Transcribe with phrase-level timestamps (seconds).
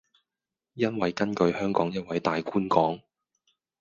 [0.73, 2.99] 因為根據香港一位大官講